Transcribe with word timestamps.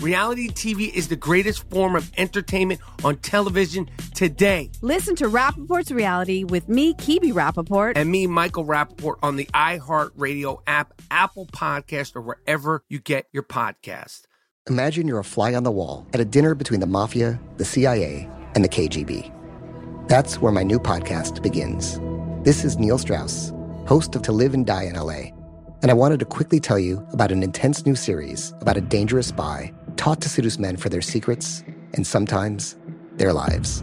Reality 0.00 0.48
TV 0.48 0.92
is 0.92 1.08
the 1.08 1.16
greatest 1.16 1.68
form 1.70 1.96
of 1.96 2.12
entertainment 2.18 2.80
on 3.02 3.16
television 3.16 3.88
today. 4.14 4.70
Listen 4.82 5.16
to 5.16 5.26
Rapaport's 5.26 5.90
Reality 5.90 6.44
with 6.44 6.68
me, 6.68 6.92
Kebby 6.94 7.32
Rapaport. 7.32 7.94
And 7.96 8.10
me, 8.10 8.26
Michael 8.26 8.66
Rapaport, 8.66 9.16
on 9.22 9.36
the 9.36 9.46
iHeartRadio 9.46 10.60
app, 10.66 11.00
Apple 11.10 11.46
Podcast, 11.46 12.14
or 12.14 12.20
wherever 12.20 12.84
you 12.90 12.98
get 12.98 13.26
your 13.32 13.42
podcast. 13.42 14.22
Imagine 14.68 15.08
you're 15.08 15.18
a 15.18 15.24
fly 15.24 15.54
on 15.54 15.62
the 15.62 15.70
wall 15.70 16.06
at 16.12 16.20
a 16.20 16.24
dinner 16.26 16.54
between 16.54 16.80
the 16.80 16.86
mafia, 16.86 17.40
the 17.56 17.64
CIA, 17.64 18.28
and 18.54 18.62
the 18.62 18.68
KGB. 18.68 19.32
That's 20.08 20.40
where 20.40 20.52
my 20.52 20.62
new 20.62 20.78
podcast 20.78 21.42
begins. 21.42 21.98
This 22.44 22.64
is 22.64 22.76
Neil 22.76 22.98
Strauss, 22.98 23.52
host 23.86 24.14
of 24.14 24.22
To 24.22 24.32
Live 24.32 24.52
and 24.52 24.66
Die 24.66 24.82
in 24.84 24.94
LA. 24.94 25.30
And 25.82 25.90
I 25.90 25.94
wanted 25.94 26.20
to 26.20 26.26
quickly 26.26 26.60
tell 26.60 26.78
you 26.78 27.06
about 27.12 27.32
an 27.32 27.42
intense 27.42 27.86
new 27.86 27.94
series 27.94 28.52
about 28.60 28.76
a 28.76 28.80
dangerous 28.80 29.28
spy 29.28 29.72
taught 29.96 30.20
to 30.22 30.28
seduce 30.28 30.58
men 30.58 30.76
for 30.76 30.88
their 30.88 31.02
secrets 31.02 31.64
and 31.94 32.06
sometimes 32.06 32.76
their 33.14 33.32
lives. 33.32 33.82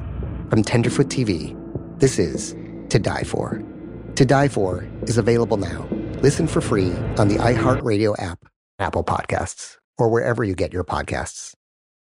From 0.50 0.64
Tenderfoot 0.64 1.08
TV, 1.08 1.58
this 2.00 2.20
is 2.20 2.55
To 2.89 3.00
Die 3.00 3.23
For. 3.23 3.61
To 4.16 4.25
Die 4.25 4.47
For 4.47 4.88
is 5.03 5.17
available 5.17 5.58
now. 5.58 5.88
Listen 6.22 6.47
for 6.47 6.61
free 6.61 6.92
on 7.17 7.28
the 7.28 7.36
iHeartRadio 7.36 8.16
app, 8.22 8.39
Apple 8.80 9.03
Podcasts, 9.03 9.78
or 9.97 10.09
wherever 10.09 10.44
you 10.44 10.55
get 10.55 10.72
your 10.72 10.83
podcasts. 10.83 11.53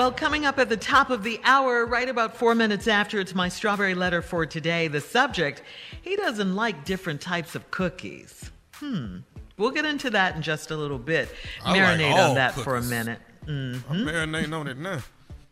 Well, 0.00 0.12
coming 0.12 0.46
up 0.46 0.58
at 0.58 0.70
the 0.70 0.78
top 0.78 1.10
of 1.10 1.24
the 1.24 1.38
hour, 1.44 1.84
right 1.84 2.08
about 2.08 2.34
four 2.34 2.54
minutes 2.54 2.88
after, 2.88 3.20
it's 3.20 3.34
my 3.34 3.50
strawberry 3.50 3.94
letter 3.94 4.22
for 4.22 4.46
today. 4.46 4.88
The 4.88 5.02
subject 5.02 5.62
he 6.00 6.16
doesn't 6.16 6.56
like 6.56 6.86
different 6.86 7.20
types 7.20 7.54
of 7.54 7.70
cookies. 7.70 8.50
Hmm. 8.72 9.18
We'll 9.58 9.72
get 9.72 9.84
into 9.84 10.08
that 10.08 10.36
in 10.36 10.40
just 10.40 10.70
a 10.70 10.76
little 10.78 10.98
bit. 10.98 11.28
I 11.62 11.72
like 11.72 11.80
Marinate 11.82 12.12
all 12.12 12.30
on 12.30 12.34
that 12.36 12.54
cookies. 12.54 12.64
for 12.64 12.76
a 12.76 12.82
minute. 12.82 13.18
I'm 13.46 13.82
marinating 13.90 14.58
on 14.58 14.68
it 14.68 14.78
now. 14.78 15.00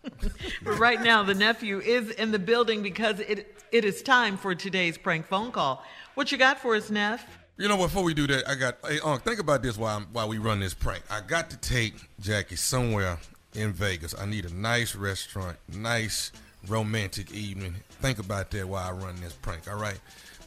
But 0.03 0.33
right 0.79 1.03
now, 1.03 1.23
the 1.23 1.35
nephew 1.35 1.81
is 1.81 2.09
in 2.13 2.31
the 2.31 2.39
building 2.39 2.83
because 2.83 3.21
it 3.21 3.55
it 3.71 3.85
is 3.85 4.01
time 4.01 4.39
for 4.39 4.55
today's 4.55 4.97
prank 4.97 5.27
phone 5.27 5.53
call. 5.53 5.85
What 6.15 6.33
you 6.33 6.39
got 6.39 6.59
for 6.59 6.75
us, 6.75 6.89
Neff? 6.89 7.23
You 7.59 7.69
know, 7.69 7.77
before 7.77 8.03
we 8.03 8.15
do 8.15 8.27
that, 8.29 8.49
I 8.49 8.55
got. 8.55 8.79
Hey, 8.83 8.99
Unc, 9.01 9.23
think 9.25 9.41
about 9.41 9.63
this 9.63 9.77
while 9.77 9.99
I'm, 9.99 10.07
while 10.07 10.27
we 10.27 10.39
run 10.39 10.61
this 10.61 10.73
prank. 10.73 11.03
I 11.11 11.21
got 11.21 11.51
to 11.51 11.59
take 11.59 11.97
Jackie 12.19 12.57
somewhere 12.57 13.19
in 13.55 13.73
Vegas. 13.73 14.15
I 14.19 14.27
need 14.27 14.45
a 14.45 14.55
nice 14.55 14.95
restaurant, 14.95 15.57
nice 15.73 16.33
romantic 16.69 17.33
evening. 17.33 17.75
Think 18.01 18.19
about 18.19 18.51
that 18.53 18.69
while 18.69 18.89
I 18.89 18.93
run 18.93 19.21
this 19.21 19.33
prank. 19.35 19.71
All 19.71 19.79
right. 19.81 19.99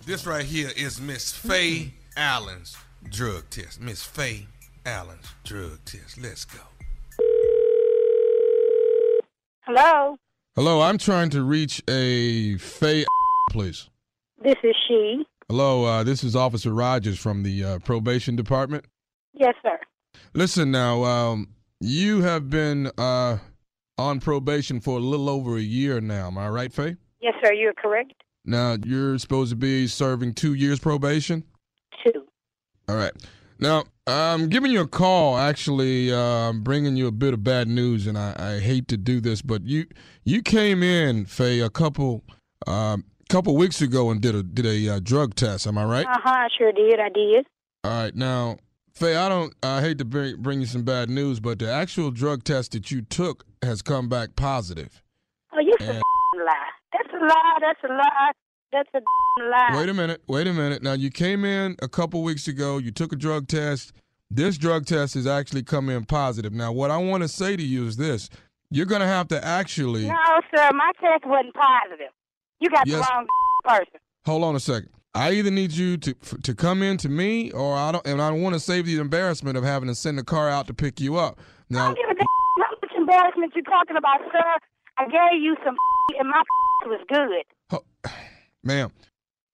This 0.06 0.26
right 0.26 0.46
here 0.46 0.72
is 0.76 1.00
Miss 1.00 1.32
Faye 1.32 1.94
Allen's 2.18 2.76
drug 3.10 3.50
test. 3.50 3.80
Miss 3.82 4.04
Faye 4.04 4.48
Allen's 4.86 5.28
drug 5.44 5.84
test. 5.86 6.20
Let's 6.22 6.46
go. 6.46 6.60
Hello, 9.66 10.18
Hello, 10.56 10.82
I'm 10.82 10.98
trying 10.98 11.30
to 11.30 11.44
reach 11.44 11.82
a 11.88 12.58
Faye, 12.58 13.06
please. 13.52 13.90
this 14.44 14.56
is 14.64 14.76
she. 14.88 15.24
Hello, 15.48 15.86
uh, 15.86 16.04
this 16.04 16.24
is 16.26 16.36
Officer 16.36 16.74
Rogers 16.74 17.18
from 17.20 17.44
the 17.44 17.64
uh, 17.64 17.80
probation 17.80 18.36
department. 18.36 18.86
Yes, 19.34 19.54
sir. 19.62 19.80
Listen 20.34 20.72
now, 20.72 21.04
um, 21.06 21.48
you 21.82 22.22
have 22.22 22.50
been 22.50 22.92
uh, 22.98 23.40
on 23.98 24.20
probation 24.20 24.80
for 24.80 24.98
a 24.98 25.02
little 25.02 25.30
over 25.30 25.58
a 25.58 25.62
year 25.62 26.00
now. 26.00 26.28
Am 26.28 26.38
I 26.38 26.48
right, 26.48 26.72
Faye? 26.72 26.96
Yes, 27.22 27.34
sir. 27.44 27.54
You're 27.54 27.74
correct. 27.74 28.14
Now 28.46 28.78
you're 28.84 29.18
supposed 29.18 29.50
to 29.52 29.56
be 29.56 29.88
serving 29.88 30.34
two 30.34 30.54
years 30.54 30.80
probation. 30.80 31.44
Two. 32.04 32.24
All 32.88 32.96
right. 32.96 33.12
Now 33.60 33.84
I'm 34.08 34.50
giving 34.50 34.72
you 34.72 34.82
a 34.82 34.88
call. 34.88 35.38
Actually, 35.38 36.12
uh, 36.12 36.18
I'm 36.18 36.64
bringing 36.64 36.96
you 36.96 37.08
a 37.08 37.12
bit 37.12 37.34
of 37.34 37.44
bad 37.44 37.68
news, 37.68 38.08
and 38.08 38.18
I, 38.18 38.36
I 38.38 38.60
hate 38.60 38.88
to 38.90 38.98
do 38.98 39.20
this, 39.20 39.42
but 39.42 39.64
you 39.66 39.86
you 40.24 40.42
came 40.42 40.82
in, 40.82 41.26
Faye, 41.26 41.60
a 41.60 41.70
couple 41.70 42.24
um, 42.66 43.06
couple 43.30 43.56
weeks 43.56 43.82
ago 43.82 44.10
and 44.10 44.22
did 44.22 44.36
a 44.36 44.44
did 44.44 44.66
a 44.66 44.96
uh, 44.96 45.00
drug 45.00 45.36
test. 45.36 45.68
Am 45.68 45.78
I 45.78 45.86
right? 45.86 46.06
Uh 46.06 46.18
huh. 46.24 46.30
I 46.30 46.48
sure 46.58 46.72
did. 46.72 47.00
I 47.00 47.10
did. 47.10 47.46
All 47.84 47.92
right. 47.92 48.16
Now, 48.16 48.58
Faye, 48.94 49.16
I 49.16 49.30
don't. 49.30 49.54
I 49.64 49.82
hate 49.82 49.98
to 50.00 50.06
bring 50.06 50.42
bring 50.42 50.60
you 50.60 50.66
some 50.66 50.84
bad 50.84 51.10
news, 51.10 51.40
but 51.40 51.60
the 51.60 51.72
actual 51.72 52.12
drug 52.12 52.44
test 52.44 52.74
that 52.74 52.92
you 52.92 53.02
took 53.02 53.46
has 53.64 53.82
come 53.82 54.10
back 54.10 54.36
positive. 54.36 55.02
Oh, 55.54 55.60
you 55.60 55.76
And- 55.80 56.02
lie. 56.46 56.70
That's 56.94 57.14
a 57.14 57.26
lie. 57.26 57.58
That's 57.62 57.84
a 57.84 57.88
lie. 57.94 58.32
That's 58.74 58.90
a 58.94 59.00
lie. 59.50 59.78
Wait 59.80 59.90
a 59.90 59.94
minute. 59.94 60.22
Wait 60.28 60.48
a 60.48 60.54
minute. 60.54 60.82
Now 60.84 60.94
you 60.94 61.10
came 61.10 61.46
in 61.46 61.76
a 61.82 61.88
couple 61.88 62.22
weeks 62.24 62.48
ago. 62.48 62.78
You 62.78 62.92
took 62.92 63.12
a 63.14 63.16
drug 63.16 63.48
test. 63.48 63.94
This 64.30 64.58
drug 64.58 64.86
test 64.86 65.14
has 65.16 65.28
actually 65.28 65.64
come 65.64 65.90
in 65.90 66.06
positive. 66.06 66.54
Now, 66.54 66.72
what 66.72 66.90
I 66.90 66.98
want 66.98 67.22
to 67.24 67.28
say 67.28 67.56
to 67.58 67.64
you 67.64 67.86
is 67.88 67.98
this: 67.98 68.30
you're 68.70 68.86
going 68.86 69.02
to 69.02 69.08
have 69.08 69.28
to 69.30 69.44
actually 69.46 70.08
No, 70.08 70.16
sir. 70.56 70.70
My 70.74 70.92
test 71.02 71.26
wasn't 71.26 71.54
positive. 71.54 72.12
You 72.60 72.70
got 72.70 72.88
Yes. 72.88 73.06
the 73.08 73.14
wrong 73.14 73.28
person. 73.66 74.00
hold 74.26 74.44
on 74.44 74.56
a 74.56 74.60
second. 74.60 74.90
I 75.14 75.34
either 75.34 75.52
need 75.52 75.72
you 75.74 75.98
to 75.98 76.14
to 76.14 76.56
come 76.56 76.82
in 76.82 76.98
to 76.98 77.10
me, 77.10 77.52
or 77.52 77.76
I 77.76 77.92
don't, 77.92 78.06
and 78.08 78.22
I 78.22 78.30
don't 78.30 78.42
want 78.42 78.54
to 78.56 78.60
save 78.60 78.86
the 78.86 78.98
embarrassment 78.98 79.58
of 79.58 79.64
having 79.64 79.90
to 79.90 79.96
send 79.96 80.18
a 80.20 80.24
car 80.24 80.50
out 80.50 80.68
to 80.68 80.74
pick 80.74 81.02
you 81.02 81.18
up. 81.18 81.40
I 81.40 81.44
Now, 81.70 81.86
don't 81.88 81.96
give 81.98 82.10
a 82.10 82.14
damn 82.16 82.26
how 82.64 82.70
much 82.82 82.92
embarrassment 82.98 83.52
you're 83.56 83.64
talking 83.66 83.98
about, 83.98 84.20
sir. 84.32 84.58
I 84.98 85.06
gave 85.06 85.42
you 85.42 85.56
some 85.66 85.76
and 86.20 86.30
my 86.30 86.42
was 86.86 87.02
good. 87.10 87.82
ma'am, 88.64 88.90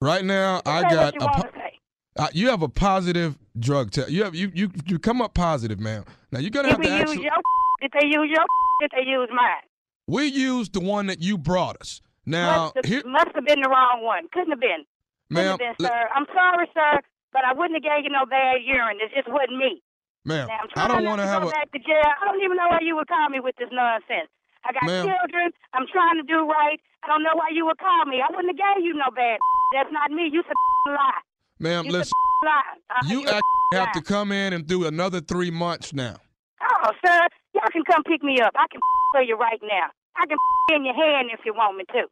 right 0.02 0.24
now 0.24 0.62
I 0.66 0.82
Say 0.84 0.96
got 0.96 1.14
you 1.16 1.20
a. 1.22 1.26
want 1.26 1.42
to 1.42 1.60
say. 1.60 2.30
You 2.34 2.50
have 2.50 2.62
a 2.64 2.70
positive 2.70 3.38
drug 3.60 3.92
test. 3.92 4.10
You 4.10 4.24
have 4.24 4.36
you 4.36 4.52
you 4.54 4.70
you 4.86 5.00
come 5.00 5.22
up 5.22 5.34
positive, 5.34 5.80
ma'am. 5.80 6.04
Now 6.32 6.40
you're 6.40 6.50
gonna 6.52 6.68
Did 6.70 6.78
have 6.78 6.82
to 6.82 6.90
use 6.90 7.02
actually. 7.02 7.24
your? 7.24 7.34
Did 7.82 7.92
they 8.00 8.08
use 8.08 8.30
your? 8.30 8.46
Did 8.82 8.92
they 8.96 9.10
use 9.10 9.30
mine? 9.32 9.64
We 10.08 10.26
used 10.26 10.74
the 10.74 10.80
one 10.80 11.08
that 11.08 11.20
you 11.22 11.38
brought 11.38 11.80
us. 11.82 12.02
Now 12.26 12.66
must, 12.66 12.76
have, 12.76 12.86
here, 12.86 13.02
must 13.06 13.30
have 13.36 13.46
been 13.46 13.62
the 13.62 13.70
wrong 13.70 14.04
one. 14.04 14.28
Couldn't 14.34 14.52
have 14.52 14.60
been. 14.60 14.84
Ma'am, 15.30 15.58
been, 15.58 15.76
sir. 15.80 16.08
I'm 16.16 16.26
sorry, 16.34 16.68
sir, 16.74 17.00
but 17.34 17.44
I 17.44 17.52
wouldn't 17.54 17.76
have 17.76 17.84
gave 17.84 18.04
you 18.08 18.12
no 18.14 18.26
bad 18.26 18.64
urine. 18.64 18.98
It 19.04 19.12
just 19.16 19.28
wasn't 19.28 19.58
me. 19.58 19.82
Ma'am, 20.26 20.48
Now, 20.48 20.60
I'm 20.64 20.70
I 20.76 20.88
don't 20.88 21.06
want 21.06 21.22
to 21.22 21.28
have 21.28 21.44
go 21.44 21.50
a. 21.50 21.52
back 21.52 21.72
to 21.72 21.80
jail. 21.80 22.04
I 22.04 22.26
don't 22.28 22.44
even 22.44 22.58
know 22.58 22.68
why 22.68 22.80
you 22.82 22.96
would 22.96 23.08
call 23.08 23.30
me 23.30 23.40
with 23.40 23.56
this 23.56 23.70
nonsense. 23.72 24.28
I 24.68 24.74
got 24.74 24.84
Ma'am. 24.84 25.08
children. 25.08 25.52
I'm 25.74 25.88
trying 25.88 26.20
to 26.20 26.24
do 26.28 26.44
right. 26.48 26.80
I 27.04 27.08
don't 27.08 27.24
know 27.24 27.36
why 27.36 27.48
you 27.54 27.66
would 27.66 27.78
call 27.80 28.04
me. 28.06 28.20
I 28.20 28.28
wouldn't 28.32 28.52
have 28.52 28.60
gave 28.60 28.84
you 28.84 28.94
no 28.94 29.08
bad. 29.16 29.40
That's 29.74 29.92
not 29.92 30.12
me. 30.12 30.28
You 30.32 30.44
a 30.44 30.90
lie. 30.92 31.22
Ma'am, 31.60 31.86
You 31.86 31.92
listen. 31.92 32.12
lie. 32.44 32.76
Uh, 32.90 33.04
You 33.08 33.20
actually 33.24 33.74
have 33.74 33.92
to 33.94 34.02
come 34.02 34.32
in 34.32 34.52
and 34.54 34.66
do 34.68 34.86
another 34.86 35.22
three 35.22 35.52
months 35.52 35.94
now. 35.94 36.16
Oh, 36.60 36.92
sir, 37.06 37.20
y'all 37.54 37.72
can 37.72 37.84
come 37.84 38.04
pick 38.04 38.24
me 38.24 38.40
up. 38.42 38.52
I 38.56 38.66
can 38.72 38.82
for 39.14 39.22
you 39.22 39.38
right 39.38 39.60
now. 39.64 39.88
I 40.18 40.26
can 40.28 40.38
in 40.76 40.84
your 40.84 40.96
hand 40.96 41.30
if 41.32 41.40
you 41.46 41.54
want 41.54 41.78
me 41.78 41.86
to. 41.94 42.04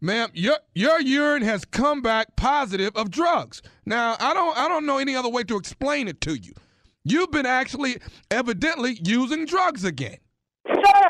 Ma'am, 0.00 0.30
your 0.32 0.58
your 0.74 1.00
urine 1.00 1.42
has 1.42 1.64
come 1.64 2.02
back 2.02 2.36
positive 2.36 2.94
of 2.96 3.10
drugs. 3.10 3.62
Now, 3.84 4.16
I 4.20 4.32
don't 4.32 4.56
I 4.56 4.68
don't 4.68 4.86
know 4.86 4.98
any 4.98 5.14
other 5.16 5.28
way 5.28 5.42
to 5.44 5.56
explain 5.56 6.06
it 6.08 6.20
to 6.22 6.34
you. 6.36 6.52
You've 7.04 7.30
been 7.30 7.46
actually 7.46 7.96
evidently 8.30 8.98
using 9.04 9.44
drugs 9.44 9.84
again. 9.84 10.18
Sir, 10.66 11.08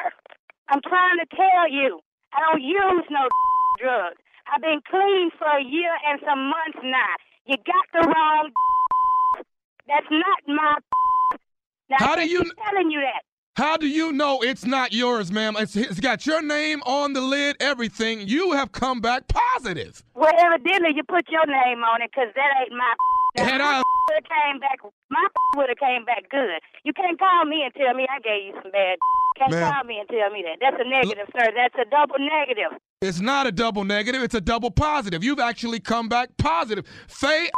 I'm 0.69 0.81
trying 0.83 1.19
to 1.19 1.27
tell 1.37 1.71
you, 1.71 2.01
I 2.33 2.41
don't 2.51 2.63
use 2.63 3.05
no 3.11 3.29
drugs. 3.79 4.17
I've 4.53 4.63
been 4.63 4.81
clean 4.89 5.31
for 5.39 5.47
a 5.49 5.63
year 5.63 5.93
and 6.09 6.21
some 6.25 6.45
months 6.49 6.79
now. 6.83 7.15
You 7.47 7.57
got 7.57 7.87
the 8.03 8.09
wrong. 8.09 8.51
That's 9.89 10.07
not 10.11 10.39
my. 10.47 10.75
Now, 11.91 11.97
How 12.01 12.17
do 12.17 12.29
you- 12.29 12.45
telling 12.71 12.91
you 12.91 13.01
that? 13.01 13.23
How 13.59 13.77
do 13.77 13.89
you 13.89 14.13
know 14.13 14.41
it's 14.41 14.65
not 14.65 14.93
yours, 14.93 15.33
ma'am? 15.33 15.57
It's, 15.59 15.75
it's 15.75 15.99
got 15.99 16.25
your 16.27 16.41
name 16.41 16.81
on 16.87 17.13
the 17.13 17.21
lid, 17.21 17.57
everything. 17.59 18.21
You 18.29 18.53
have 18.53 18.71
come 18.71 19.01
back 19.01 19.27
positive. 19.27 20.01
Well, 20.15 20.31
evidently 20.39 20.91
you 20.95 21.03
put 21.03 21.29
your 21.29 21.45
name 21.45 21.83
on 21.83 22.01
it 22.01 22.13
because 22.15 22.29
that 22.37 22.51
ain't 22.63 22.71
my. 22.71 22.95
And 23.51 23.61
I- 23.67 23.83
would 24.09 24.15
have 24.15 24.31
came 24.31 24.61
back. 24.61 24.79
My 25.11 25.27
would 25.57 25.69
have 25.71 25.79
came 25.79 26.05
back 26.05 26.31
good. 26.31 26.61
You 26.85 26.93
can't 26.93 27.19
call 27.19 27.47
me 27.47 27.65
and 27.65 27.75
tell 27.75 27.95
me 27.95 28.07
I 28.09 28.21
gave 28.21 28.47
you 28.47 28.53
some 28.63 28.71
bad. 28.71 28.97
Can't 29.37 29.51
Ma'am. 29.51 29.73
call 29.73 29.83
me 29.83 29.99
and 29.99 30.09
tell 30.09 30.31
me 30.31 30.45
that. 30.47 30.59
That's 30.61 30.77
a 30.79 30.89
negative, 30.89 31.27
sir. 31.33 31.51
That's 31.57 31.75
a 31.85 31.91
double 31.91 32.15
negative. 32.21 32.79
It's 33.03 33.19
not 33.19 33.49
a 33.49 33.53
double 33.53 33.83
negative, 33.83 34.23
it's 34.23 34.37
a 34.37 34.41
double 34.41 34.71
positive. 34.71 35.25
You've 35.25 35.41
actually 35.41 35.81
come 35.81 36.09
back 36.09 36.29
positive. 36.39 36.87
Faye 37.09 37.51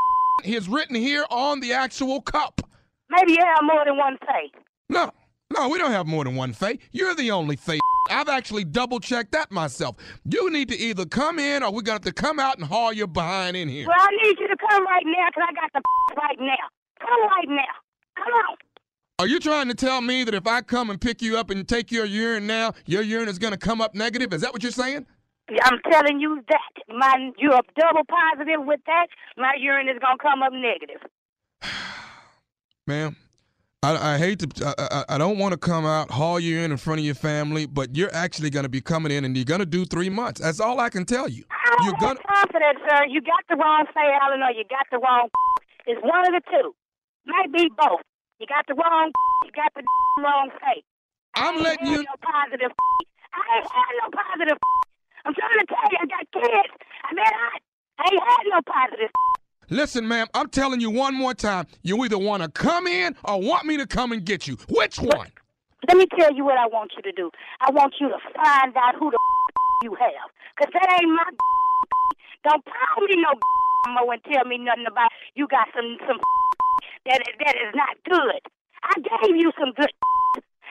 is 0.44 0.66
written 0.66 0.96
here 0.96 1.26
on 1.30 1.60
the 1.60 1.74
actual 1.74 2.22
cup. 2.22 2.62
Maybe 3.10 3.32
you 3.32 3.44
have 3.44 3.64
more 3.64 3.84
than 3.84 3.98
one 3.98 4.16
face. 4.20 4.52
No, 4.88 5.10
no, 5.52 5.68
we 5.68 5.78
don't 5.78 5.90
have 5.92 6.06
more 6.06 6.24
than 6.24 6.36
one 6.36 6.52
Faye. 6.52 6.78
You're 6.92 7.14
the 7.14 7.30
only 7.30 7.56
Faye. 7.56 7.78
I've 8.08 8.28
actually 8.28 8.64
double 8.64 8.98
checked 8.98 9.32
that 9.32 9.52
myself. 9.52 9.96
You 10.24 10.50
need 10.50 10.68
to 10.68 10.76
either 10.76 11.04
come 11.06 11.38
in 11.38 11.62
or 11.62 11.66
we're 11.72 11.82
going 11.82 11.84
to 11.84 11.92
have 11.92 12.00
to 12.02 12.12
come 12.12 12.38
out 12.40 12.58
and 12.58 12.66
haul 12.66 12.92
your 12.92 13.06
behind 13.06 13.56
in 13.56 13.68
here. 13.68 13.86
Well, 13.86 13.96
I 13.98 14.08
need 14.24 14.36
you 14.40 14.48
to 14.48 14.56
come 14.68 14.84
right 14.86 15.04
now 15.06 15.28
'cause 15.34 15.44
I 15.48 15.52
got 15.52 15.70
the 15.74 15.82
right 16.16 16.38
now. 16.40 16.68
Come 17.00 17.22
right 17.28 17.48
now. 17.48 18.22
Come 18.24 18.32
on. 18.32 18.56
Are 19.18 19.26
you 19.26 19.38
trying 19.38 19.68
to 19.68 19.74
tell 19.74 20.00
me 20.00 20.24
that 20.24 20.34
if 20.34 20.46
I 20.46 20.62
come 20.62 20.88
and 20.88 21.00
pick 21.00 21.20
you 21.20 21.36
up 21.36 21.50
and 21.50 21.68
take 21.68 21.92
your 21.92 22.06
urine 22.06 22.46
now, 22.46 22.72
your 22.86 23.02
urine 23.02 23.28
is 23.28 23.38
going 23.38 23.52
to 23.52 23.58
come 23.58 23.80
up 23.80 23.94
negative? 23.94 24.32
Is 24.32 24.40
that 24.40 24.52
what 24.52 24.62
you're 24.62 24.72
saying? 24.72 25.06
I'm 25.62 25.78
telling 25.90 26.20
you 26.20 26.42
that. 26.48 26.96
My, 26.96 27.30
you're 27.38 27.58
double 27.78 28.02
positive 28.08 28.64
with 28.64 28.80
that. 28.86 29.06
My 29.36 29.54
urine 29.58 29.88
is 29.88 29.98
gonna 30.00 30.16
come 30.20 30.42
up 30.42 30.52
negative. 30.52 31.02
Ma'am, 32.86 33.16
I, 33.82 34.14
I 34.14 34.18
hate 34.18 34.40
to, 34.40 34.74
I, 34.78 35.14
I, 35.14 35.16
don't 35.16 35.38
want 35.38 35.52
to 35.52 35.56
come 35.56 35.86
out, 35.86 36.10
haul 36.10 36.38
you 36.38 36.60
in 36.60 36.70
in 36.70 36.76
front 36.76 37.00
of 37.00 37.06
your 37.06 37.14
family, 37.14 37.64
but 37.64 37.96
you're 37.96 38.12
actually 38.12 38.50
going 38.50 38.64
to 38.64 38.68
be 38.68 38.82
coming 38.82 39.10
in 39.10 39.24
and 39.24 39.34
you're 39.34 39.48
going 39.48 39.60
to 39.60 39.66
do 39.66 39.86
three 39.86 40.10
months. 40.10 40.42
That's 40.42 40.60
all 40.60 40.78
I 40.80 40.90
can 40.90 41.06
tell 41.06 41.28
you. 41.28 41.44
I 41.50 41.84
You're 41.84 41.96
gonna, 41.98 42.20
that, 42.52 42.76
sir. 42.76 43.06
You 43.08 43.22
got 43.22 43.40
the 43.48 43.56
wrong 43.56 43.86
Faye 43.94 44.18
Allen 44.20 44.42
or 44.42 44.52
you 44.52 44.64
got 44.68 44.84
the 44.90 44.98
wrong. 44.98 45.28
It's 45.86 45.98
one 46.04 46.20
of 46.28 46.36
the 46.36 46.42
two. 46.52 46.76
Might 47.24 47.50
be 47.56 47.72
both. 47.72 48.04
You 48.38 48.46
got 48.46 48.66
the 48.68 48.74
wrong. 48.74 49.12
You 49.48 49.50
got 49.56 49.72
the 49.72 49.82
wrong 50.22 50.50
Faye. 50.60 50.84
I'm 51.34 51.56
letting 51.62 51.86
you. 51.86 52.04
no 52.04 52.20
positive. 52.20 52.70
I 53.32 53.40
ain't 53.56 53.64
had 53.64 53.92
no 54.04 54.08
positive. 54.12 54.58
I'm 55.24 55.32
trying 55.32 55.56
to 55.56 55.66
tell 55.66 55.88
you, 55.88 55.98
I 56.04 56.06
got 56.06 56.24
kids. 56.36 56.72
I 57.08 57.14
mean, 57.16 57.24
I, 57.24 57.56
I 57.96 58.04
ain't 58.12 58.22
had 58.28 58.44
no 58.44 58.60
positive. 58.60 59.10
Listen, 59.70 60.08
ma'am, 60.08 60.26
I'm 60.34 60.50
telling 60.50 60.80
you 60.80 60.90
one 60.90 61.14
more 61.14 61.32
time. 61.32 61.66
You 61.82 62.02
either 62.04 62.18
want 62.18 62.42
to 62.42 62.48
come 62.50 62.88
in 62.88 63.14
or 63.22 63.40
want 63.40 63.66
me 63.66 63.76
to 63.78 63.86
come 63.86 64.10
and 64.10 64.24
get 64.24 64.48
you. 64.48 64.58
Which 64.68 64.98
one? 64.98 65.30
Let 65.86 65.96
me 65.96 66.06
tell 66.18 66.34
you 66.34 66.44
what 66.44 66.58
I 66.58 66.66
want 66.66 66.90
you 66.96 67.02
to 67.02 67.12
do. 67.12 67.30
I 67.60 67.70
want 67.70 67.94
you 68.00 68.08
to 68.08 68.18
find 68.34 68.74
out 68.76 68.96
who 68.98 69.12
the 69.12 69.18
you 69.84 69.94
have. 69.94 70.26
Because 70.58 70.74
that 70.74 70.98
ain't 70.98 71.14
my 71.14 71.22
Don't 72.50 72.64
call 72.66 73.06
me 73.06 73.14
no 73.22 73.30
more 73.94 74.12
and 74.12 74.24
tell 74.26 74.44
me 74.44 74.58
nothing 74.58 74.90
about 74.90 75.14
you 75.38 75.46
got 75.46 75.68
some 75.70 75.96
some 76.02 76.18
that 77.06 77.22
is, 77.22 77.34
that 77.38 77.54
is 77.54 77.70
not 77.72 77.94
good. 78.10 78.42
I 78.82 78.98
gave 78.98 79.36
you 79.38 79.52
some 79.54 79.70
good 79.78 79.92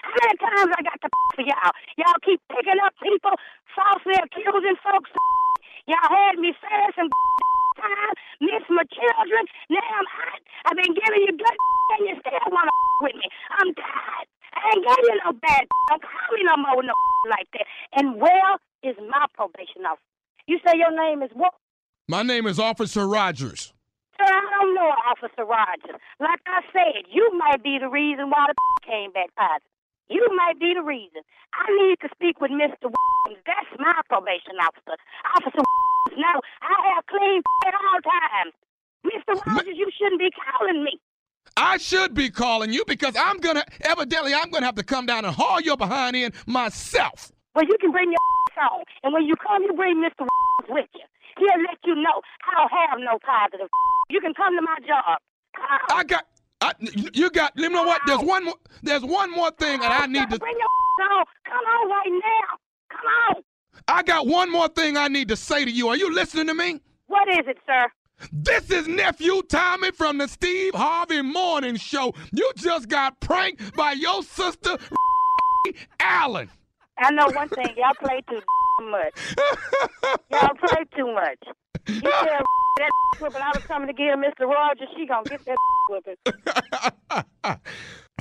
How 0.03 0.11
many 0.27 0.35
times 0.43 0.75
I 0.75 0.81
got 0.83 0.99
to 0.99 1.09
for 1.39 1.47
y'all? 1.47 1.71
Y'all 1.95 2.19
keep 2.19 2.41
picking 2.51 2.83
up 2.83 2.91
people, 2.99 3.31
falsely 3.71 4.19
accusing 4.19 4.75
folks. 4.83 5.09
Y'all 5.87 6.03
had 6.03 6.35
me 6.37 6.51
saying 6.59 6.93
some 6.99 7.09
time, 7.79 8.08
my 8.79 8.87
children. 8.95 9.43
Now 9.67 9.83
I'm 9.83 10.07
hot. 10.07 10.41
I've 10.71 10.77
been 10.79 10.95
giving 10.95 11.23
you 11.27 11.33
good 11.35 11.57
and 11.99 12.01
you 12.07 12.15
still 12.23 12.47
want 12.47 12.71
to 12.71 12.75
with 13.03 13.15
me. 13.19 13.27
I'm 13.59 13.75
tired. 13.75 14.27
I 14.55 14.59
ain't 14.71 14.83
gave 14.87 15.03
you 15.03 15.19
no 15.27 15.31
bad. 15.35 15.63
Don't 15.91 16.01
call 16.01 16.29
me 16.31 16.41
no 16.47 16.55
more 16.55 16.77
with 16.79 16.87
no 16.87 16.95
like 17.27 17.51
that. 17.53 17.67
And 17.99 18.15
where 18.15 18.55
is 18.83 18.95
my 19.11 19.27
probation 19.35 19.83
officer? 19.83 20.07
You 20.47 20.59
say 20.63 20.79
your 20.79 20.95
name 20.95 21.21
is 21.21 21.31
what? 21.35 21.53
My 22.07 22.23
name 22.23 22.47
is 22.47 22.57
Officer 22.57 23.05
Rogers. 23.07 23.73
Sir, 24.17 24.25
I 24.25 24.47
don't 24.59 24.73
know 24.73 24.89
Officer 25.11 25.45
Rogers. 25.45 25.99
Like 26.19 26.41
I 26.47 26.63
said, 26.73 27.05
you 27.11 27.29
might 27.37 27.61
be 27.61 27.77
the 27.79 27.87
reason 27.87 28.31
why 28.31 28.47
the 28.47 28.55
came 28.81 29.11
back 29.11 29.29
positive. 29.35 29.67
You 30.09 30.25
might 30.33 30.57
be 30.59 30.73
the 30.73 30.81
reason. 30.81 31.21
I 31.53 31.69
need 31.69 32.01
to 32.01 32.09
speak 32.15 32.41
with 32.41 32.49
Mr. 32.49 32.89
That's 33.45 33.71
my 33.77 34.01
probation 34.09 34.57
officer. 34.57 34.97
Officer 35.37 35.61
No, 36.17 36.33
I 36.65 36.75
have 36.95 37.05
clean 37.05 37.43
at 37.67 37.75
all 37.77 38.01
times. 38.01 38.57
Mr. 39.05 39.45
Rogers, 39.45 39.75
you 39.75 39.89
shouldn't 39.97 40.19
be 40.19 40.29
calling 40.31 40.83
me. 40.83 40.99
I 41.57 41.77
should 41.77 42.13
be 42.13 42.29
calling 42.29 42.71
you 42.71 42.83
because 42.87 43.15
I'm 43.19 43.37
gonna 43.37 43.65
evidently 43.81 44.33
I'm 44.33 44.49
gonna 44.49 44.65
have 44.65 44.75
to 44.75 44.83
come 44.83 45.05
down 45.05 45.25
and 45.25 45.33
haul 45.33 45.59
your 45.61 45.77
behind 45.77 46.15
in 46.15 46.31
myself. 46.47 47.31
Well, 47.55 47.65
you 47.65 47.77
can 47.81 47.91
bring 47.91 48.11
your 48.11 48.63
on, 48.71 48.83
and 49.03 49.13
when 49.13 49.23
you 49.23 49.35
come, 49.35 49.63
you 49.63 49.73
bring 49.73 49.97
Mr. 49.97 50.27
with 50.69 50.87
you. 50.93 51.01
He'll 51.37 51.61
let 51.61 51.77
you 51.85 51.95
know 51.95 52.21
I 52.47 52.59
don't 52.59 52.71
have 52.71 52.99
no 52.99 53.19
positive. 53.25 53.67
You 54.11 54.19
can 54.19 54.33
come 54.33 54.55
to 54.55 54.61
my 54.63 54.75
job. 54.87 55.19
I 55.91 56.03
got. 56.03 56.25
I, 56.61 56.71
you 57.13 57.29
got. 57.29 57.51
You 57.55 57.69
know 57.69 57.83
what? 57.83 58.01
There's 58.07 58.21
one 58.21 58.43
more. 58.43 58.55
There's 58.81 59.03
one 59.03 59.29
more 59.29 59.51
thing 59.51 59.79
that 59.81 60.01
I 60.01 60.07
need 60.07 60.27
to. 60.31 60.39
Bring 60.39 60.55
your 60.57 60.67
on. 61.11 61.25
Come 61.45 61.53
on 61.53 61.89
right 61.89 62.11
now. 62.11 62.57
Come 62.89 63.35
on. 63.37 63.43
I 63.87 64.01
got 64.01 64.25
one 64.25 64.51
more 64.51 64.67
thing 64.67 64.97
I 64.97 65.09
need 65.09 65.27
to 65.27 65.35
say 65.35 65.63
to 65.63 65.69
you. 65.69 65.89
Are 65.89 65.95
you 65.95 66.11
listening 66.11 66.47
to 66.47 66.55
me? 66.55 66.81
What 67.05 67.27
is 67.29 67.45
it, 67.47 67.57
sir? 67.67 67.85
This 68.31 68.69
is 68.69 68.87
nephew 68.87 69.41
Tommy 69.43 69.91
from 69.91 70.17
the 70.17 70.27
Steve 70.27 70.73
Harvey 70.75 71.21
Morning 71.21 71.75
Show. 71.77 72.13
You 72.31 72.51
just 72.55 72.89
got 72.89 73.19
pranked 73.19 73.75
by 73.75 73.93
your 73.93 74.23
sister 74.23 74.77
Allen. 75.99 76.49
I 76.97 77.11
know 77.11 77.27
one 77.31 77.47
thing. 77.49 77.67
Y'all 77.77 77.93
play 77.99 78.21
too 78.29 78.41
much. 78.91 79.13
Y'all 80.31 80.49
play 80.67 80.83
too 80.95 81.13
much. 81.13 81.39
You 81.87 82.01
tell 82.01 82.23
that 82.77 82.91
whipping 83.19 83.41
I 83.41 83.51
was 83.55 83.63
coming 83.65 83.87
to 83.87 83.93
give 83.93 84.15
Mr. 84.17 84.47
Rogers, 84.47 84.89
she 84.97 85.05
gonna 85.05 85.23
get 85.23 85.45
that 85.45 85.57
whipping. 85.89 86.15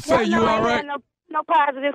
Say 0.01 0.25
you 0.25 0.31
know 0.31 0.47
I 0.47 0.53
all 0.59 0.63
right? 0.63 0.87
No, 0.87 0.97
no 1.31 1.43
positive. 1.43 1.95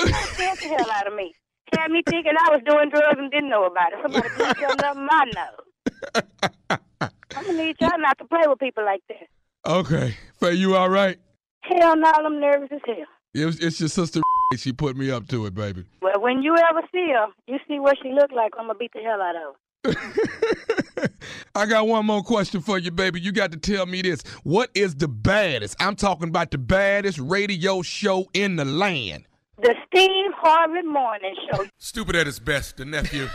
scared 0.00 0.58
the 0.58 0.68
hell 0.68 0.90
out 0.90 1.06
of 1.06 1.14
me. 1.14 1.34
Had 1.78 1.90
me 1.90 2.02
thinking 2.08 2.32
I 2.38 2.50
was 2.50 2.60
doing 2.66 2.90
drugs 2.90 3.16
and 3.18 3.30
didn't 3.30 3.48
know 3.48 3.64
about 3.64 3.92
it. 3.94 3.98
Somebody 4.02 4.28
didn't 4.36 4.56
tell 4.58 4.76
nothing 4.76 5.08
I 5.10 5.24
know. 5.34 5.71
I'm 6.70 7.44
gonna 7.46 7.52
need 7.52 7.76
y'all 7.80 7.98
not 7.98 8.18
to 8.18 8.24
play 8.24 8.42
with 8.46 8.58
people 8.58 8.84
like 8.84 9.02
that. 9.08 9.28
Okay. 9.66 10.16
Faye, 10.40 10.54
you 10.54 10.76
all 10.76 10.88
right? 10.88 11.18
Hell 11.60 11.96
no, 11.96 12.10
I'm 12.10 12.40
nervous 12.40 12.68
as 12.72 12.80
hell. 12.84 12.96
It 13.34 13.46
was, 13.46 13.58
it's 13.60 13.80
your 13.80 13.88
sister. 13.88 14.20
She 14.58 14.70
put 14.70 14.98
me 14.98 15.10
up 15.10 15.28
to 15.28 15.46
it, 15.46 15.54
baby. 15.54 15.86
Well, 16.02 16.20
when 16.20 16.42
you 16.42 16.54
ever 16.54 16.82
see 16.92 17.08
her, 17.08 17.28
you 17.46 17.58
see 17.66 17.78
what 17.78 17.96
she 18.02 18.10
look 18.12 18.30
like. 18.32 18.52
I'm 18.58 18.66
gonna 18.66 18.78
beat 18.78 18.92
the 18.92 19.00
hell 19.00 19.22
out 19.22 19.34
of 19.34 19.42
her. 19.42 21.08
I 21.54 21.64
got 21.64 21.86
one 21.86 22.04
more 22.04 22.22
question 22.22 22.60
for 22.60 22.78
you, 22.78 22.90
baby. 22.90 23.18
You 23.18 23.32
got 23.32 23.50
to 23.52 23.58
tell 23.58 23.86
me 23.86 24.02
this. 24.02 24.22
What 24.42 24.68
is 24.74 24.94
the 24.94 25.08
baddest? 25.08 25.76
I'm 25.80 25.96
talking 25.96 26.28
about 26.28 26.50
the 26.50 26.58
baddest 26.58 27.18
radio 27.18 27.80
show 27.80 28.28
in 28.34 28.56
the 28.56 28.66
land. 28.66 29.24
The 29.62 29.74
Steve 29.86 30.32
Harvey 30.36 30.82
Morning 30.82 31.34
Show. 31.50 31.64
Stupid 31.78 32.16
at 32.16 32.26
its 32.26 32.38
best, 32.38 32.76
the 32.76 32.84
nephew. 32.84 33.28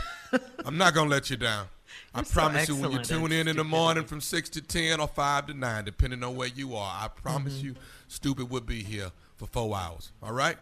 I'm 0.64 0.78
not 0.78 0.94
gonna 0.94 1.10
let 1.10 1.30
you 1.30 1.36
down. 1.36 1.66
I 2.14 2.18
You're 2.20 2.24
so 2.24 2.32
promise 2.32 2.68
you, 2.68 2.76
when 2.76 2.92
you 2.92 2.98
tune 3.02 3.32
in 3.32 3.48
in 3.48 3.56
the 3.56 3.64
morning 3.64 4.04
from 4.04 4.20
six 4.20 4.48
to 4.50 4.60
ten 4.62 5.00
or 5.00 5.08
five 5.08 5.46
to 5.46 5.54
nine, 5.54 5.84
depending 5.84 6.22
on 6.24 6.36
where 6.36 6.48
you 6.48 6.74
are, 6.76 7.04
I 7.04 7.08
promise 7.08 7.54
Mm-hmm. 7.58 7.66
you, 7.68 7.74
stupid 8.08 8.50
would 8.50 8.66
be 8.66 8.82
here 8.82 9.10
for 9.36 9.46
four 9.46 9.76
hours. 9.76 10.12
All 10.22 10.32
right. 10.32 10.56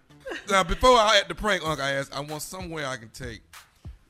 now, 0.51 0.65
before 0.65 0.97
I 0.99 1.17
had 1.17 1.29
the 1.29 1.35
prank, 1.35 1.65
Uncle, 1.65 1.85
I 1.85 1.93
asked, 1.93 2.15
I 2.15 2.21
want 2.21 2.43
somewhere 2.43 2.87
I 2.87 2.97
can 2.97 3.09
take 3.11 3.41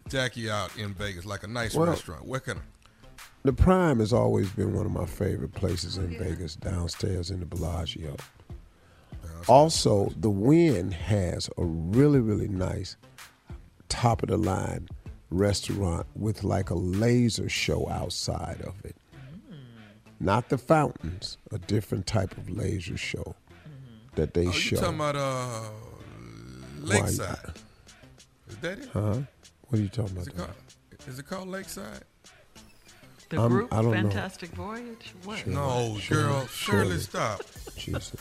Jackie 0.08 0.50
out 0.50 0.76
in 0.78 0.94
Vegas, 0.94 1.24
like 1.24 1.42
a 1.42 1.46
nice 1.48 1.74
Well- 1.74 1.88
restaurant. 1.88 2.24
Where 2.24 2.40
can 2.40 2.58
I? 2.58 2.60
The 3.44 3.52
Prime 3.52 4.00
has 4.00 4.12
always 4.12 4.50
been 4.50 4.74
one 4.74 4.86
of 4.86 4.92
my 4.92 5.06
favorite 5.06 5.52
places 5.54 5.98
in 5.98 6.18
Vegas, 6.18 6.56
downstairs 6.56 7.30
in 7.30 7.38
the 7.40 7.46
Bellagio. 7.46 8.16
also, 9.48 10.12
the 10.18 10.30
Wynn 10.30 10.90
has 10.90 11.48
a 11.56 11.64
really, 11.64 12.18
really 12.18 12.48
nice 12.48 12.96
top 13.88 14.22
of 14.24 14.28
the 14.30 14.36
line 14.36 14.88
restaurant 15.30 16.06
with 16.14 16.44
like 16.44 16.70
a 16.70 16.74
laser 16.74 17.48
show 17.48 17.88
outside 17.88 18.60
of 18.62 18.74
it. 18.84 18.96
Not 20.18 20.48
the 20.48 20.56
fountains, 20.58 21.36
a 21.52 21.58
different 21.58 22.06
type 22.06 22.36
of 22.38 22.48
laser 22.48 22.96
show 22.96 23.34
that 24.14 24.32
they 24.34 24.46
Oh, 24.46 24.50
show. 24.52 24.76
you 24.76 24.80
talking 24.80 24.94
about 24.96 25.16
uh, 25.16 25.60
Lakeside? 26.80 27.36
Is 28.48 28.56
that 28.58 28.78
it? 28.78 28.88
Huh? 28.92 29.18
What 29.68 29.78
are 29.78 29.82
you 29.82 29.88
talking 29.88 30.16
Is 30.16 30.28
about? 30.28 30.28
it 30.28 30.36
called, 30.38 31.08
is 31.08 31.18
it 31.18 31.26
called 31.26 31.48
Lakeside? 31.48 32.04
The 33.28 33.38
I'm- 33.40 33.50
group 33.50 33.74
I 33.74 33.82
don't 33.82 33.90
know. 33.92 34.02
Fantastic 34.02 34.50
Voyage? 34.50 35.12
What? 35.24 35.38
Sure. 35.40 35.52
No, 35.52 35.98
Shirley, 35.98 36.22
girl, 36.22 36.46
Shirley, 36.46 36.82
Shirley. 36.86 36.98
stop. 37.00 37.40
Jesus. 37.76 38.14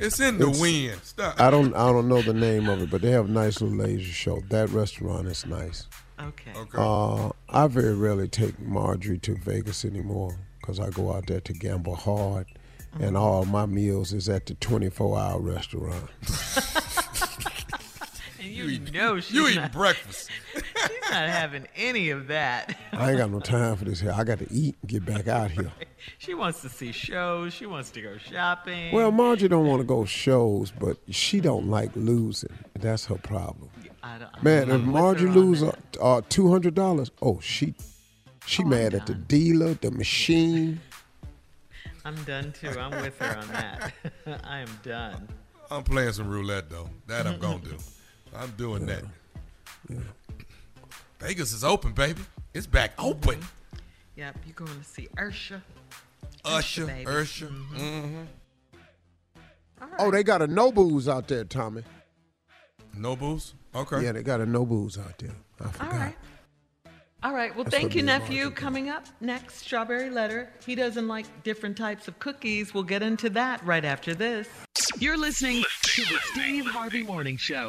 It's 0.00 0.18
in 0.20 0.38
the 0.38 0.46
It's- 0.48 0.60
Wynn. 0.60 0.98
Stop. 1.02 1.40
I 1.40 1.50
don't 1.50 1.74
I 1.74 1.90
don't 1.92 2.08
know 2.08 2.22
the 2.22 2.34
name 2.34 2.68
of 2.68 2.82
it, 2.82 2.90
but 2.90 3.02
they 3.02 3.10
have 3.10 3.26
a 3.28 3.32
nice 3.32 3.60
little 3.60 3.76
laser 3.76 4.10
show. 4.12 4.40
That 4.48 4.70
restaurant 4.70 5.28
is 5.28 5.44
nice. 5.46 5.86
Okay. 6.20 6.52
Okay. 6.56 6.78
Uh, 6.78 7.30
I 7.48 7.66
very 7.66 7.94
rarely 7.94 8.28
take 8.28 8.58
Marjorie 8.60 9.18
to 9.18 9.34
Vegas 9.36 9.84
anymore 9.84 10.36
because 10.60 10.78
I 10.80 10.90
go 10.90 11.12
out 11.14 11.26
there 11.26 11.40
to 11.40 11.52
gamble 11.52 11.94
hard, 11.96 12.46
and 12.98 13.16
all 13.16 13.44
my 13.46 13.64
meals 13.66 14.12
is 14.12 14.28
at 14.28 14.46
the 14.46 14.54
24 14.54 15.18
hour 15.18 15.40
restaurant. 15.40 16.10
And 18.62 18.88
you, 18.88 18.92
know 18.92 19.20
she's 19.20 19.34
you 19.34 19.48
eating 19.48 19.62
not, 19.62 19.72
breakfast. 19.72 20.30
she's 20.54 21.10
not 21.10 21.28
having 21.28 21.66
any 21.76 22.10
of 22.10 22.28
that. 22.28 22.76
I 22.92 23.10
ain't 23.10 23.18
got 23.18 23.30
no 23.30 23.40
time 23.40 23.76
for 23.76 23.84
this 23.84 24.00
here. 24.00 24.12
I 24.12 24.24
got 24.24 24.38
to 24.38 24.52
eat 24.52 24.76
and 24.82 24.90
get 24.90 25.04
back 25.04 25.28
out 25.28 25.50
here. 25.50 25.72
She 26.18 26.34
wants 26.34 26.60
to 26.62 26.68
see 26.68 26.92
shows. 26.92 27.52
She 27.52 27.66
wants 27.66 27.90
to 27.90 28.02
go 28.02 28.16
shopping. 28.18 28.92
Well, 28.92 29.10
Marjorie 29.10 29.48
don't 29.48 29.66
want 29.66 29.80
to 29.80 29.86
go 29.86 30.04
shows, 30.04 30.70
but 30.70 30.98
she 31.10 31.40
don't 31.40 31.68
like 31.68 31.90
losing. 31.94 32.52
That's 32.78 33.06
her 33.06 33.16
problem. 33.16 33.70
I 34.02 34.18
don't, 34.18 34.42
Man, 34.42 34.70
I'm 34.70 34.80
if 34.80 34.86
with 34.86 34.94
Margie 34.94 35.26
her 35.26 35.32
lose 35.32 35.62
uh, 35.62 35.76
uh, 36.00 36.22
two 36.28 36.50
hundred 36.50 36.74
dollars, 36.74 37.10
oh 37.20 37.38
she, 37.40 37.74
she 38.46 38.64
mad 38.64 38.94
at 38.94 39.06
the 39.06 39.14
dealer, 39.14 39.74
the 39.74 39.90
machine. 39.90 40.80
I'm 42.04 42.22
done 42.24 42.52
too. 42.52 42.70
I'm 42.70 43.02
with 43.02 43.18
her 43.18 43.36
on 43.36 43.48
that. 43.48 43.92
I 44.44 44.58
am 44.60 44.80
done. 44.82 45.28
I'm 45.70 45.82
playing 45.82 46.12
some 46.12 46.28
roulette 46.28 46.70
though. 46.70 46.88
That 47.06 47.26
I'm 47.26 47.38
gonna 47.38 47.58
do. 47.58 47.76
I'm 48.36 48.50
doing 48.56 48.86
that. 48.86 49.02
Vegas 51.18 51.52
is 51.52 51.64
open, 51.64 51.92
baby. 51.92 52.22
It's 52.54 52.66
back 52.66 52.92
open. 52.98 53.38
Yep, 54.16 54.38
you're 54.46 54.54
going 54.54 54.78
to 54.78 54.84
see 54.84 55.08
Ursha. 55.16 55.60
Usher, 56.44 56.86
baby. 56.86 57.06
Usher. 57.06 57.46
Mm-hmm. 57.46 58.22
Oh, 59.98 60.10
they 60.10 60.22
got 60.22 60.42
a 60.42 60.46
Nobu's 60.46 61.08
out 61.08 61.28
there, 61.28 61.44
Tommy. 61.44 61.82
Nobles. 62.96 63.54
Okay. 63.74 64.02
Yeah, 64.04 64.12
they 64.12 64.22
got 64.22 64.40
a 64.40 64.46
Nobu's 64.46 64.98
out 64.98 65.18
there. 65.18 65.30
I 65.60 65.64
All 65.64 65.70
forgot. 65.70 65.92
right. 65.92 66.16
All 67.22 67.34
right. 67.34 67.54
Well, 67.54 67.64
That's 67.64 67.76
thank 67.76 67.94
you, 67.94 68.02
nephew. 68.02 68.44
Margie. 68.44 68.56
Coming 68.56 68.88
up 68.88 69.06
next, 69.20 69.56
Strawberry 69.58 70.10
Letter. 70.10 70.50
He 70.64 70.74
doesn't 70.74 71.06
like 71.06 71.26
different 71.42 71.76
types 71.76 72.08
of 72.08 72.18
cookies. 72.18 72.72
We'll 72.72 72.82
get 72.82 73.02
into 73.02 73.28
that 73.30 73.64
right 73.64 73.84
after 73.84 74.14
this. 74.14 74.48
You're 74.98 75.18
listening 75.18 75.62
to 75.82 76.02
the 76.02 76.18
Steve 76.32 76.66
Harvey 76.66 77.02
Morning 77.02 77.36
Show. 77.36 77.68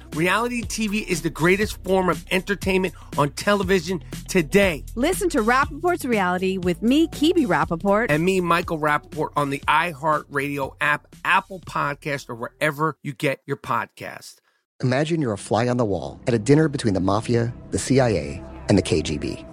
Reality 0.15 0.61
TV 0.63 1.07
is 1.07 1.21
the 1.21 1.29
greatest 1.29 1.81
form 1.85 2.09
of 2.09 2.25
entertainment 2.31 2.93
on 3.17 3.29
television 3.31 4.03
today. 4.27 4.83
Listen 4.95 5.29
to 5.29 5.39
Rapaport's 5.39 6.03
Reality 6.03 6.57
with 6.57 6.81
me, 6.81 7.07
Kebby 7.07 7.47
Rapaport. 7.47 8.07
And 8.09 8.25
me, 8.25 8.41
Michael 8.41 8.77
Rapaport, 8.77 9.29
on 9.37 9.51
the 9.51 9.59
iHeartRadio 9.59 10.75
app, 10.81 11.07
Apple 11.23 11.61
Podcast, 11.61 12.29
or 12.29 12.35
wherever 12.35 12.97
you 13.03 13.13
get 13.13 13.39
your 13.45 13.55
podcast. 13.55 14.35
Imagine 14.83 15.21
you're 15.21 15.31
a 15.31 15.37
fly 15.37 15.69
on 15.69 15.77
the 15.77 15.85
wall 15.85 16.19
at 16.27 16.33
a 16.33 16.39
dinner 16.39 16.67
between 16.67 16.93
the 16.93 16.99
mafia, 16.99 17.53
the 17.69 17.79
CIA, 17.79 18.43
and 18.67 18.77
the 18.77 18.83
KGB. 18.83 19.45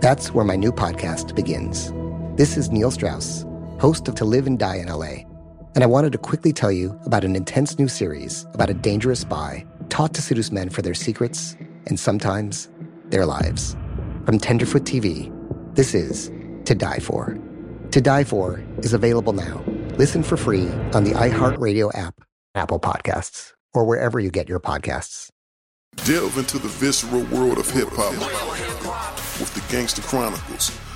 That's 0.00 0.32
where 0.32 0.44
my 0.44 0.54
new 0.54 0.70
podcast 0.70 1.34
begins. 1.34 1.92
This 2.36 2.56
is 2.56 2.70
Neil 2.70 2.92
Strauss, 2.92 3.44
host 3.80 4.06
of 4.06 4.14
To 4.16 4.24
Live 4.24 4.46
and 4.46 4.58
Die 4.58 4.76
in 4.76 4.86
LA. 4.86 5.24
And 5.74 5.82
I 5.82 5.86
wanted 5.86 6.12
to 6.12 6.18
quickly 6.18 6.52
tell 6.52 6.70
you 6.70 6.98
about 7.06 7.24
an 7.24 7.34
intense 7.34 7.78
new 7.78 7.88
series 7.88 8.46
about 8.54 8.70
a 8.70 8.74
dangerous 8.74 9.20
spy 9.20 9.64
taught 9.90 10.14
to 10.14 10.22
seduce 10.22 10.50
men 10.50 10.70
for 10.70 10.82
their 10.82 10.94
secrets 10.94 11.56
and 11.86 11.98
sometimes 11.98 12.68
their 13.10 13.26
lives. 13.26 13.76
From 14.24 14.38
Tenderfoot 14.38 14.84
TV, 14.84 15.30
this 15.74 15.94
is 15.94 16.30
To 16.64 16.74
Die 16.74 16.98
For. 17.00 17.36
To 17.90 18.00
Die 18.00 18.24
For 18.24 18.62
is 18.78 18.92
available 18.92 19.32
now. 19.32 19.62
Listen 19.96 20.22
for 20.22 20.36
free 20.36 20.68
on 20.94 21.04
the 21.04 21.10
iHeartRadio 21.10 21.90
app, 21.94 22.14
Apple 22.54 22.80
Podcasts, 22.80 23.52
or 23.74 23.84
wherever 23.84 24.20
you 24.20 24.30
get 24.30 24.48
your 24.48 24.60
podcasts. 24.60 25.28
Delve 26.04 26.38
into 26.38 26.58
the 26.58 26.68
visceral 26.68 27.24
world 27.24 27.58
of 27.58 27.68
hip 27.70 27.88
hop 27.90 28.14
with 29.40 29.52
the 29.54 29.72
Gangster 29.72 30.02
Chronicles, 30.02 30.70